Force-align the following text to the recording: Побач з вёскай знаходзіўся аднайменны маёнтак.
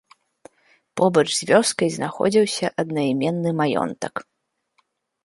Побач 1.01 1.23
з 1.39 1.47
вёскай 1.49 1.89
знаходзіўся 1.97 2.65
аднайменны 2.85 3.49
маёнтак. 3.61 4.15